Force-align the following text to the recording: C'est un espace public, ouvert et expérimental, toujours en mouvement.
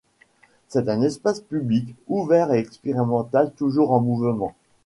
C'est 0.67 0.89
un 0.89 1.03
espace 1.03 1.41
public, 1.41 1.93
ouvert 2.07 2.51
et 2.51 2.57
expérimental, 2.57 3.51
toujours 3.55 3.91
en 3.91 4.01
mouvement. 4.01 4.55